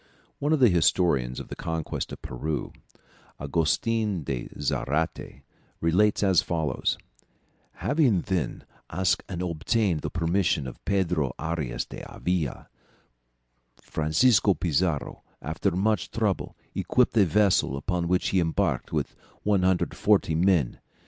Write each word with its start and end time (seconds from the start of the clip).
One 0.39 0.51
of 0.51 0.59
the 0.59 0.69
historians 0.69 1.39
of 1.39 1.49
the 1.49 1.55
conquest 1.55 2.11
of 2.11 2.23
Peru, 2.23 2.73
Augustin 3.39 4.23
de 4.23 4.49
Zarate, 4.59 5.43
relates 5.79 6.23
as 6.23 6.41
follows: 6.41 6.97
"Having 7.73 8.21
then 8.21 8.63
asked 8.89 9.21
and 9.29 9.43
obtained 9.43 9.99
the 9.99 10.09
permission 10.09 10.65
of 10.65 10.83
Pedro 10.85 11.35
Arias 11.37 11.85
d'Avila, 11.85 12.67
Francisco 13.79 14.55
Pizarro 14.55 15.21
after 15.39 15.69
much 15.69 16.09
trouble 16.09 16.57
equipped 16.73 17.15
a 17.15 17.23
vessel 17.27 17.77
upon 17.77 18.07
which 18.07 18.29
he 18.29 18.39
embarked 18.39 18.91
with 18.91 19.15
140 19.43 20.33
men. 20.33 20.79